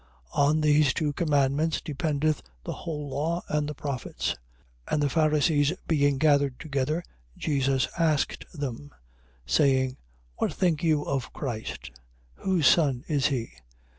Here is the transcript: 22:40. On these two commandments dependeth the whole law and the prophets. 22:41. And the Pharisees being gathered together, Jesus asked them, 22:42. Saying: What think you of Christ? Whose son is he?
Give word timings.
22:40. 0.33 0.39
On 0.49 0.61
these 0.61 0.93
two 0.95 1.13
commandments 1.13 1.79
dependeth 1.79 2.41
the 2.63 2.73
whole 2.73 3.07
law 3.07 3.43
and 3.47 3.69
the 3.69 3.75
prophets. 3.75 4.31
22:41. 4.87 4.93
And 4.93 5.03
the 5.03 5.09
Pharisees 5.09 5.73
being 5.87 6.17
gathered 6.17 6.59
together, 6.59 7.03
Jesus 7.37 7.87
asked 7.99 8.43
them, 8.51 8.89
22:42. 9.45 9.51
Saying: 9.51 9.97
What 10.37 10.53
think 10.53 10.81
you 10.83 11.03
of 11.03 11.31
Christ? 11.33 11.91
Whose 12.37 12.65
son 12.65 13.03
is 13.07 13.27
he? 13.27 13.51